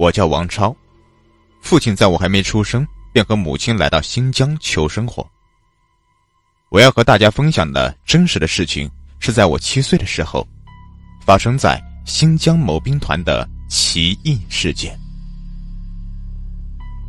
[0.00, 0.74] 我叫王超，
[1.60, 5.28] 父亲在我还没出生便和母亲来到新疆求生活。
[6.70, 10.48] 我要和大家分享的真实的事情，是在我七岁的时候，
[11.20, 14.98] 发生在新疆某兵团的奇异事件。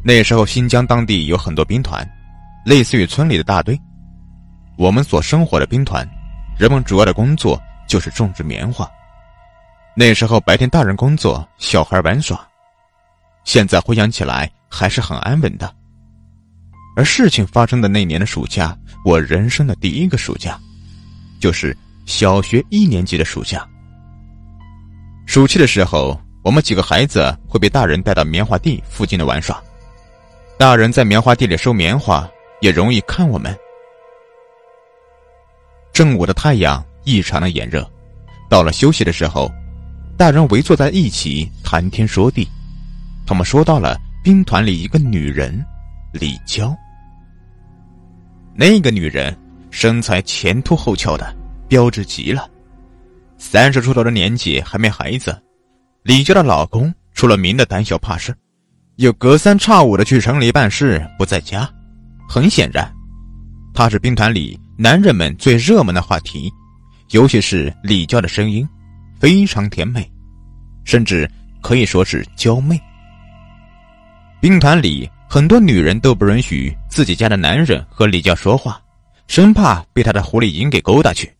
[0.03, 2.05] 那时候，新疆当地有很多兵团，
[2.65, 3.79] 类似于村里的大队。
[4.77, 6.05] 我们所生活的兵团，
[6.59, 8.85] 人们主要的工作就是种植棉花。
[9.95, 12.45] 那时候白天大人工作，小孩玩耍。
[13.43, 15.73] 现在回想起来还是很安稳的。
[16.95, 20.59] 而事情发生的那年的暑假，我人生的第一个暑假，
[21.39, 21.75] 就是
[22.05, 23.67] 小学一年级的暑假。
[25.25, 29.61] 暑期的时候，我们几个孩子会被大人带到棉花地附近的玩耍。
[30.58, 33.58] 大人在棉花地里收棉花，也容易看我们。
[35.94, 37.89] 正午的太阳异常的炎热，
[38.49, 39.52] 到了休息的时候。
[40.17, 42.47] 大人围坐在一起谈天说地，
[43.25, 45.66] 他们说到了兵团里一个女人，
[46.13, 46.75] 李娇。
[48.53, 49.36] 那个女人
[49.69, 51.36] 身材前凸后翘的，
[51.67, 52.49] 标致极了，
[53.38, 55.42] 三十出头的年纪还没孩子。
[56.03, 58.36] 李娇的老公出了名的胆小怕事，
[58.97, 61.69] 又隔三差五的去城里办事不在家，
[62.27, 62.92] 很显然，
[63.73, 66.52] 他是兵团里男人们最热门的话题，
[67.11, 68.67] 尤其是李娇的声音。
[69.19, 70.11] 非常甜美，
[70.83, 71.30] 甚至
[71.61, 72.81] 可以说是娇媚。
[74.42, 78.81] 兵团里很多女人都不允许自己家的男人和李娇说话，
[79.28, 81.31] 生怕被他的狐狸精给勾搭去。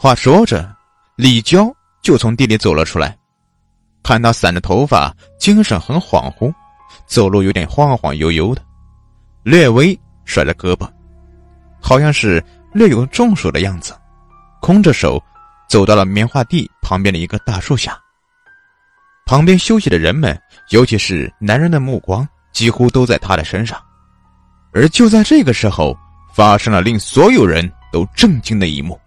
[0.00, 0.72] 话说着，
[1.16, 1.68] 李娇
[2.02, 3.18] 就从地里走了出来，
[4.04, 6.54] 看他散着头发，精神很恍惚，
[7.06, 8.62] 走路有点晃晃悠悠的，
[9.42, 10.88] 略微甩着胳膊，
[11.80, 13.92] 好像是略有中暑的样子，
[14.60, 15.20] 空着手。
[15.68, 18.00] 走到了棉花地旁边的一个大树下。
[19.28, 20.40] 旁边休息的人们，
[20.70, 23.78] 尤其是男人的目光几乎都在他的身上。
[24.72, 25.94] 而就在这个时候，
[26.32, 28.98] 发生了令所有人都震惊的一幕。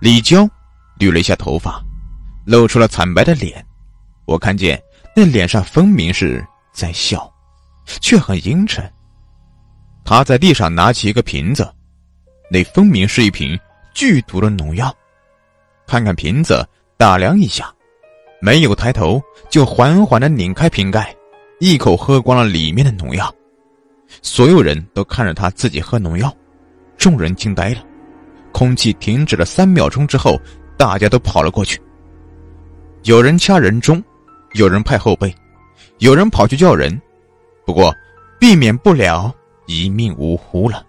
[0.00, 0.48] 李娇
[1.00, 1.82] 捋了一下头发，
[2.44, 3.66] 露出了惨白的脸。
[4.24, 4.80] 我看见
[5.16, 7.28] 那脸上分明是在笑，
[8.00, 8.88] 却很阴沉。
[10.04, 11.68] 他在地上拿起一个瓶子，
[12.48, 13.58] 那分明是一瓶
[13.92, 14.96] 剧毒的农药。
[15.88, 16.64] 看看瓶子，
[16.96, 17.74] 打量一下，
[18.40, 21.14] 没有抬头，就缓缓的拧开瓶盖，
[21.58, 23.34] 一口喝光了里面的农药。
[24.22, 26.34] 所有人都看着他自己喝农药，
[26.96, 27.78] 众人惊呆了。
[28.52, 30.40] 空气停止了三秒钟之后，
[30.76, 31.80] 大家都跑了过去。
[33.04, 34.02] 有人掐人中，
[34.54, 35.34] 有人拍后背，
[35.98, 37.00] 有人跑去叫人，
[37.64, 37.94] 不过
[38.38, 39.34] 避免不了
[39.66, 40.84] 一命呜呼了。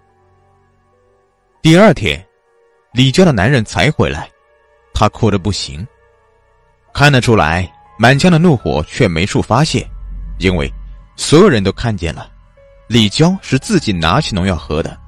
[1.60, 2.24] 第二天，
[2.92, 4.28] 李家的男人才回来。
[4.94, 5.86] 他哭得不行，
[6.98, 9.88] 看得出来，满腔的怒火却没处发泄，
[10.40, 10.68] 因为
[11.14, 12.28] 所有人都看见了，
[12.88, 14.98] 李娇是自己拿起农药喝的。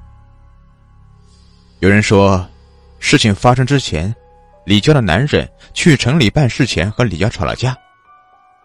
[1.79, 2.47] 有人说，
[2.99, 4.15] 事情发生之前，
[4.65, 7.75] 李娇的男人去城里办事前和李娇吵了架，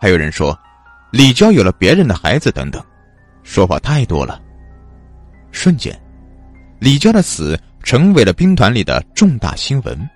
[0.00, 0.56] 还有人说，
[1.10, 2.80] 李娇有了别人的孩子等等，
[3.42, 4.40] 说法太多了。
[5.50, 6.00] 瞬间，
[6.78, 10.08] 李娇的死成为了兵团里的重大新闻。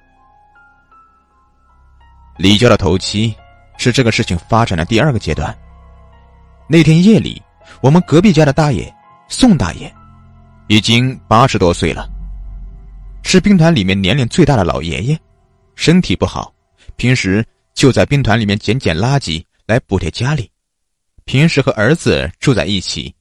[2.40, 3.34] 李娇的头七
[3.76, 5.54] 是这个事情发展的第二个阶段。
[6.66, 7.40] 那天夜里，
[7.82, 8.90] 我们隔壁家的大爷
[9.28, 9.94] 宋大爷
[10.66, 12.08] 已经八十多岁了，
[13.22, 15.20] 是兵团里面年龄最大的老爷爷，
[15.74, 16.50] 身体不好，
[16.96, 20.50] 平时就在兵团里面捡捡垃圾来补贴家里，
[21.26, 23.14] 平时和儿子住在一起。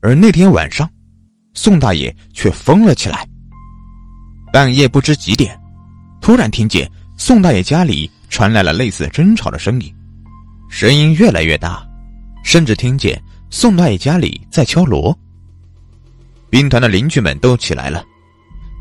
[0.00, 0.90] 而那天晚上，
[1.52, 3.28] 宋大爷却疯了起来。
[4.50, 5.54] 半夜不知几点，
[6.22, 6.90] 突然听见。
[7.24, 9.94] 宋大爷家里传来了类似争吵的声音，
[10.68, 11.86] 声音越来越大，
[12.42, 15.16] 甚至听见宋大爷家里在敲锣。
[16.50, 18.04] 兵团的邻居们都起来了，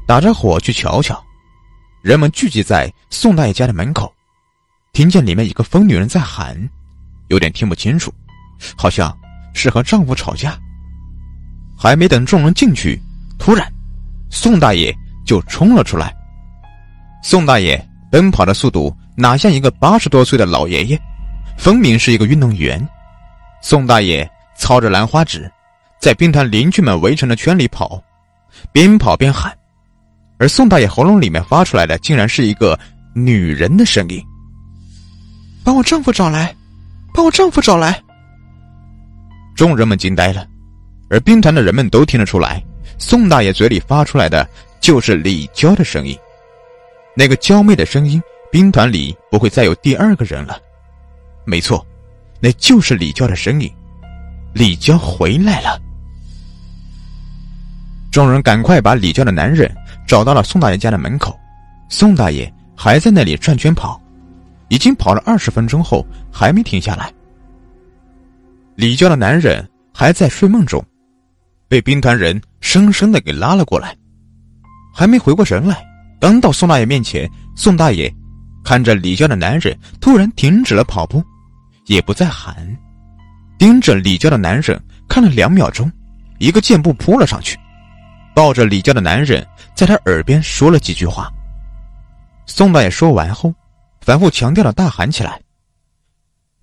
[0.07, 1.24] 打着火去瞧瞧。
[2.02, 4.12] 人们聚集在宋大爷家的门口，
[4.91, 6.67] 听见里面一个疯女人在喊，
[7.28, 8.11] 有点听不清楚，
[8.76, 9.16] 好像
[9.53, 10.58] 是和丈夫吵架。
[11.78, 12.99] 还没等众人进去，
[13.37, 13.72] 突然，
[14.32, 14.91] 宋大爷
[15.28, 16.11] 就冲了出来。
[17.22, 17.87] 宋大爷。
[18.11, 20.99] 奔跑的速度哪像一个八十多岁的老爷爷，
[21.58, 22.85] 分明是一个运动员。
[23.61, 25.49] 宋大爷操着兰花指，
[25.99, 28.03] 在兵团邻居们围成的圈里跑，
[28.73, 29.58] 边跑边喊，
[30.37, 32.78] 而宋大爷喉咙里面发出来的竟然是一个
[33.16, 34.22] 女人的声音
[35.63, 36.53] ：“把我丈夫找来，
[37.13, 37.97] 把我丈夫找来。”
[39.55, 40.46] 众人们惊呆了，
[41.09, 42.61] 而兵团的人们都听得出来，
[42.97, 44.46] 宋大爷嘴里发出来的
[44.81, 46.17] 就是李娇的声音。
[47.16, 48.22] 那个娇媚的声音，
[48.52, 50.58] 兵团里不会再有第二个人了。
[51.46, 51.85] 没错，
[52.40, 53.72] 那就是李娇的身影。
[54.53, 55.81] 李娇回来了。
[58.11, 59.73] 众人赶快把李娇的男人
[60.05, 61.37] 找到了宋大爷家的门口。
[61.90, 64.02] 宋大爷还在那里转圈跑，
[64.69, 67.11] 已经跑了二十分钟后还没停下来。
[68.75, 70.84] 李娇的男人还在睡梦中，
[71.67, 73.96] 被兵团人生生的给拉了过来，
[74.93, 75.85] 还没回过神来，
[76.22, 78.14] 刚到宋大爷面前，宋大爷
[78.64, 81.22] 看着李家的男人突然停止了跑步，
[81.88, 82.56] 也不再喊，
[83.58, 84.79] 盯着李家的男人
[85.09, 85.91] 看了两秒钟，
[86.38, 87.58] 一个箭步扑了上去，
[88.35, 89.46] 抱着李娇的男人
[89.76, 91.28] 在他耳边说了几句话。
[92.46, 93.52] 宋大爷说完后，
[94.02, 95.41] 反复强调的大喊起来：“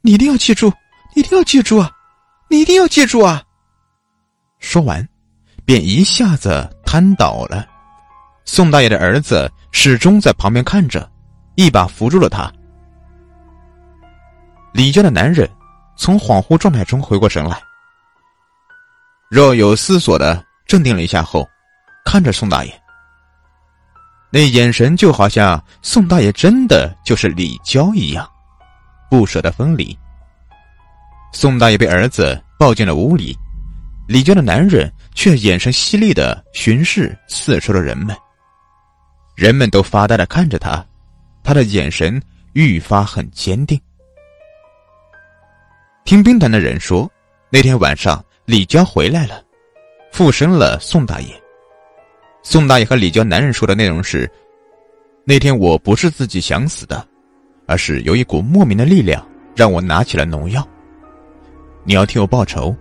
[0.03, 0.73] 你一定要记住，
[1.17, 1.91] 你一定要记住啊！
[2.49, 3.43] 你一定要记住啊！”
[4.61, 5.07] 说完，
[5.65, 7.67] 便一下子瘫倒了。
[8.50, 11.06] 宋大爷的儿子始终在旁边看着，
[11.55, 12.50] 一把扶住了他。
[14.73, 15.47] 李家的男人
[15.99, 17.61] 从恍惚状态中回过神来，
[19.29, 21.47] 若有思索的镇定了一下后，
[22.06, 22.83] 看着宋大爷。
[24.31, 28.27] 那眼神就好像宋大爷真的就是李娇一样，
[29.11, 29.97] 不舍得分离。
[31.35, 33.37] 宋大爷被儿子抱进了屋里，
[34.09, 38.17] 李娇的男人却眼神犀利的巡视四周的人们。
[39.38, 40.85] 人们都发呆的看着他，
[41.44, 42.20] 他的眼神
[42.55, 43.81] 愈发很坚定。
[46.05, 47.08] 听兵团的人说，
[47.49, 49.40] 那天晚上李娇回来了，
[50.11, 51.29] 附身了宋大爷。
[52.43, 54.29] 宋大爷和李娇男人说的内容是：
[55.23, 57.06] 那天我不是自己想死的，
[57.64, 59.25] 而是有一股莫名的力量
[59.55, 60.67] 让我拿起了农药。
[61.85, 62.75] 你要替我报仇，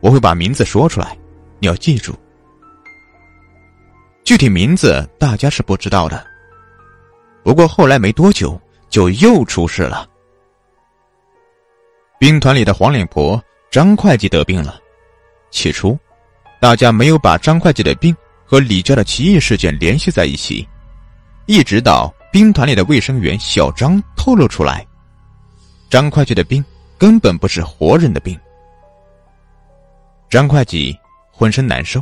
[0.00, 1.14] 我会把名字说出来，
[1.58, 2.18] 你要记住。
[4.30, 6.24] 具体名字大家是不知道的。
[7.42, 8.56] 不过后来没多久
[8.88, 10.08] 就又出事了。
[12.16, 13.42] 兵团里的黄脸婆
[13.72, 14.78] 张会计得病了，
[15.50, 15.98] 起初，
[16.60, 18.16] 大家没有把张会计的病。
[18.46, 20.64] 和李家的奇异事件联系在一起，
[21.46, 24.86] 一直到兵团里的卫生员小张透露出来，
[25.90, 26.64] 张会计的病
[26.96, 28.38] 根本不是活人的病。
[30.28, 30.96] 张会计
[31.32, 32.00] 浑身难受，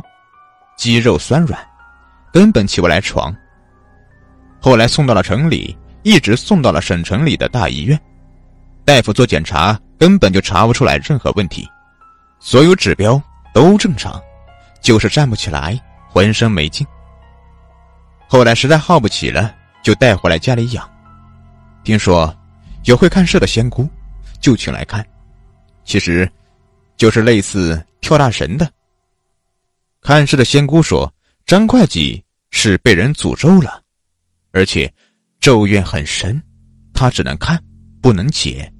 [0.77, 1.59] 肌肉酸软，
[2.31, 3.35] 根本起不来床。
[4.59, 7.99] 后来送到了城里，一直送到了省城里的大医院，
[8.85, 11.67] 大夫做检查根本就查不出来任何问题，
[12.39, 13.21] 所有指标
[13.53, 14.21] 都正常，
[14.81, 15.79] 就是站不起来。
[16.11, 16.85] 浑身没劲，
[18.27, 19.53] 后来实在耗不起了，
[19.83, 20.89] 就带回来家里养。
[21.83, 22.35] 听说
[22.85, 23.87] 有会看事的仙姑，
[24.41, 25.05] 就请来看，
[25.85, 26.27] 其实
[26.97, 28.67] 就是类似跳大神的。
[30.01, 31.13] 看事的仙姑说，
[31.49, 33.81] 张会计是被人诅咒了，
[34.51, 34.93] 而且
[35.39, 36.39] 咒怨很深，
[36.93, 37.59] 他只能看，
[38.03, 38.71] 不能解，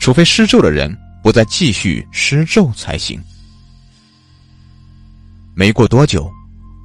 [0.00, 3.22] 除非施咒的人不再继续施咒才行。
[5.54, 6.32] 没过多久，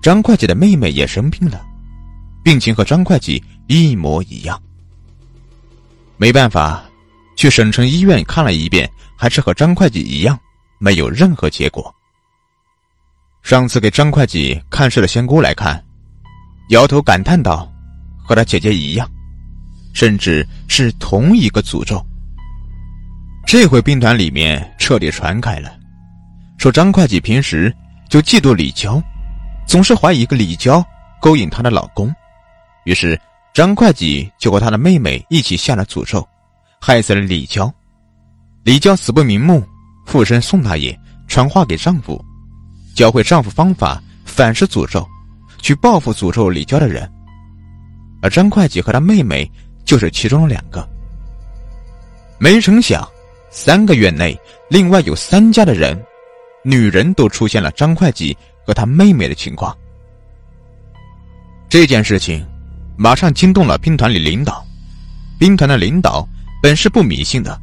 [0.03, 1.65] 张会计的妹妹也生病了，
[2.43, 4.61] 病情和张会计一模一样。
[6.17, 6.83] 没办法，
[7.37, 10.37] 去省城医院看了一遍，还是和张会计一样，
[10.77, 11.95] 没有任何结果。
[13.47, 15.81] 上次给张会计看事的仙姑来看，
[16.67, 17.65] 摇头感叹道
[18.21, 19.09] ：“和他姐姐一样，
[19.93, 22.05] 甚至是同一个诅咒。”
[23.47, 25.71] 这回兵团里面彻底传开了，
[26.57, 27.73] 说张会计平时。
[28.09, 29.01] 就嫉妒李娇，
[29.65, 30.85] 总是怀疑一个李娇
[31.21, 32.13] 勾引她的老公，
[32.83, 33.17] 于是
[33.53, 36.25] 张会计就和他的妹妹一起下了诅咒，
[36.81, 37.73] 害死了李娇。
[38.63, 39.63] 李娇死不瞑目，
[40.05, 42.21] 附身宋大爷，传话给丈夫，
[42.97, 45.07] 教会丈夫方法反噬诅咒，
[45.61, 47.07] 去报复诅咒李娇的人。
[48.23, 49.49] 而张会计和他妹妹
[49.85, 50.83] 就是其中两个。
[52.39, 53.07] 没成想，
[53.51, 54.35] 三个月内，
[54.67, 55.95] 另外有三家的人。
[56.63, 58.35] 女人都出现了张会计
[58.65, 59.77] 和他妹妹的情况，
[61.69, 62.43] 这件事情
[62.97, 64.65] 马上惊动了兵团里领导。
[65.37, 66.27] 兵团的领导
[66.63, 67.61] 本是不迷信的，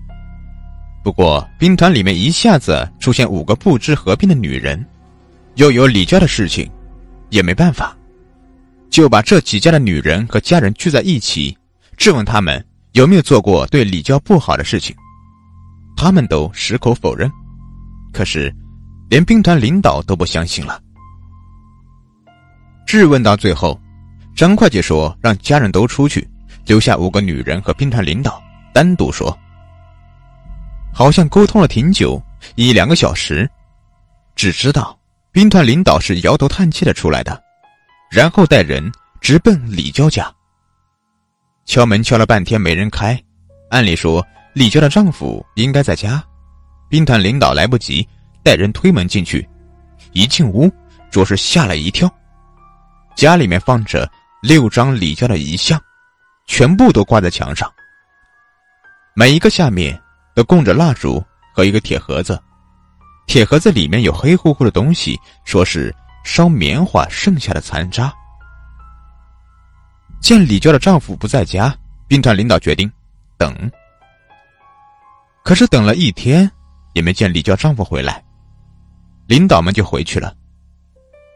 [1.03, 4.83] 不过兵团里面一下子出现五个不知何病的女人，
[5.57, 6.71] 又有李家的事情，
[7.31, 7.97] 也没办法，
[8.91, 11.57] 就把这几家的女人和家人聚在一起，
[11.97, 14.95] 质问他们有没有做过对李娇不好的事情，
[15.97, 17.31] 他们都矢口否认。
[18.13, 18.55] 可是。
[19.11, 20.81] 连兵团领导都不相信了。
[22.87, 23.79] 质问到最后，
[24.35, 26.27] 张会计说：“让家人都出去，
[26.67, 28.43] 留下五个女人和兵团领导
[28.73, 29.39] 单独说。”
[30.93, 32.21] 好像沟通了挺久，
[32.57, 33.49] 一两个小时，
[34.35, 34.99] 只知道
[35.35, 37.43] 兵团领导是摇头叹气的出来的，
[38.09, 40.33] 然后带人直奔李娇家。
[41.65, 43.21] 敲门敲了半天没人开，
[43.69, 46.23] 按理说李娇的丈夫应该在家，
[46.89, 48.09] 兵团领导来不及
[48.45, 49.45] 带人推门进去，
[50.13, 50.71] 一进屋
[51.11, 52.09] 着实吓了一跳。
[53.17, 54.09] 家里面放着
[54.41, 55.83] 六张李娇的遗像，
[56.47, 57.69] 全部都挂在墙上，
[59.17, 60.01] 每一个下面
[60.33, 61.21] 都供着蜡烛
[61.53, 62.41] 和一个铁盒子，
[63.27, 68.13] 铁盒子里面有黑乎乎的东西，说是烧棉花剩下的残渣。
[70.21, 71.77] 见李娇的丈夫不在家，
[72.07, 72.91] 兵团领导决定
[73.37, 73.71] 等。
[75.43, 76.51] 可是等了一天，
[76.95, 78.25] 也没见李娇丈夫回来，
[79.27, 80.35] 领导们就回去了。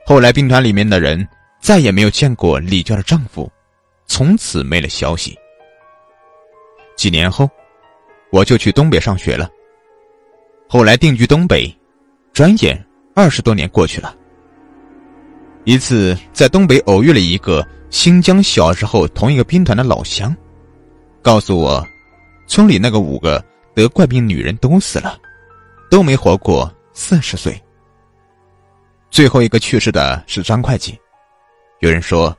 [0.06, 1.26] 后来兵团里面的人
[1.60, 3.50] 再也没有见过李娇的丈夫，
[4.06, 5.38] 从此没了消息。
[6.96, 7.50] 几年后，
[8.32, 9.50] 我就去东北上学了。
[10.66, 11.77] 后来定居东北，
[12.38, 12.80] 转眼
[13.16, 14.14] 二十多年过去了。
[15.64, 20.32] 一次在东北偶遇了一个新疆小时候同一个兵团的老乡，
[21.20, 21.84] 告诉我，
[22.46, 23.44] 村里那个五个。
[23.74, 25.18] 得怪病女人都死了，
[25.90, 27.60] 都没活过四十岁。
[29.10, 30.96] 最后一个去世的是张会计。
[31.80, 32.36] 有人说，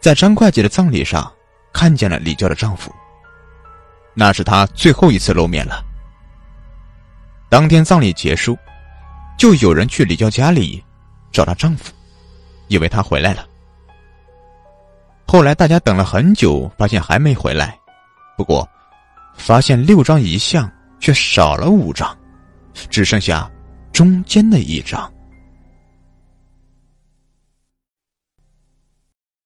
[0.00, 1.32] 在张会计的葬礼上
[1.72, 2.92] 看见了李娇的丈夫。
[4.14, 5.80] 那是她最后一次露面了。
[7.48, 8.58] 当天葬礼结束，
[9.36, 10.82] 就有人去李娇家里
[11.30, 11.92] 找她丈夫，
[12.68, 13.46] 以为她回来了。
[15.26, 17.78] 后来大家等了很久，发现还没回来。
[18.36, 18.68] 不过。
[19.34, 20.70] 发现六张遗像，
[21.00, 22.16] 却少了五张，
[22.90, 23.50] 只剩下
[23.90, 25.11] 中间的一张。